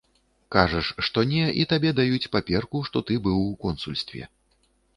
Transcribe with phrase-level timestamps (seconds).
[0.53, 4.23] Кажаш, што не, і табе даюць паперку, што ты быў у консульстве.